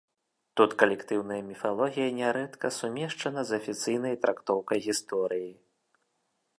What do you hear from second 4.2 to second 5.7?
трактоўкай гісторыі.